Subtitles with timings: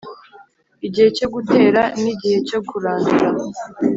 [0.87, 3.27] Igihe cyo gutera nigihe cyo kurandura